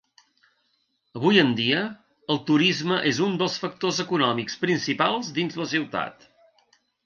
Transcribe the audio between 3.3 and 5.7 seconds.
dels factors econòmics principals dins